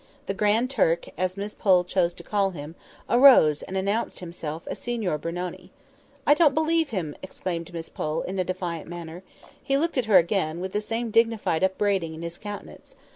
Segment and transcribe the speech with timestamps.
[0.25, 2.73] The Grand Turk, as Miss Pole chose to call him,
[3.07, 5.69] arose and announced himself as Signor Brunoni.
[6.25, 9.21] "I don't believe him!" exclaimed Miss Pole, in a defiant manner.
[9.63, 12.95] He looked at her again, with the same dignified upbraiding in his countenance.